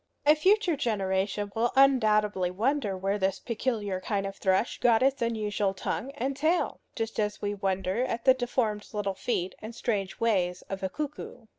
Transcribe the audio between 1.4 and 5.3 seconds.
will undoubtedly wonder where this peculiar kind of thrush got his